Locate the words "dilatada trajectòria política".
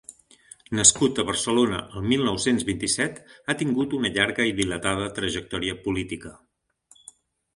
4.61-6.33